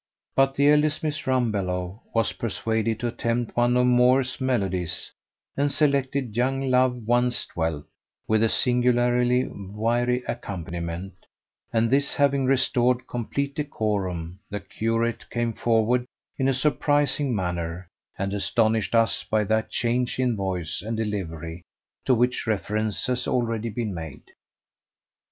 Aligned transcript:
But 0.35 0.55
the 0.55 0.67
eldest 0.69 1.03
Miss 1.03 1.27
Rumbelow 1.27 2.01
was 2.11 2.33
persuaded 2.33 2.99
to 3.01 3.07
attempt 3.09 3.55
one 3.55 3.77
of 3.77 3.85
Moore's 3.85 4.41
melodies, 4.41 5.11
and 5.55 5.71
selected 5.71 6.35
"Young 6.35 6.71
Love 6.71 7.05
Once 7.05 7.45
Dwelt," 7.53 7.85
with 8.27 8.41
a 8.41 8.49
singularly 8.49 9.45
wiry 9.47 10.23
accompaniment, 10.27 11.13
and 11.71 11.91
this 11.91 12.15
having 12.15 12.47
restored 12.47 13.05
complete 13.05 13.53
decorum 13.53 14.39
the 14.49 14.59
curate 14.59 15.29
came 15.29 15.53
forward 15.53 16.07
in 16.39 16.47
a 16.47 16.53
surprising 16.55 17.35
manner, 17.35 17.87
and 18.17 18.33
astonished 18.33 18.95
us 18.95 19.23
by 19.23 19.43
that 19.43 19.69
change 19.69 20.17
in 20.17 20.35
voice 20.35 20.81
and 20.81 20.97
delivery 20.97 21.61
to 22.05 22.15
which 22.15 22.47
reference 22.47 23.05
has 23.05 23.27
already 23.27 23.69
been 23.69 23.93
made. 23.93 24.23